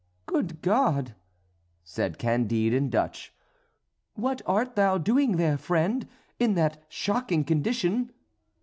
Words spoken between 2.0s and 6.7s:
Candide in Dutch, "what art thou doing there, friend, in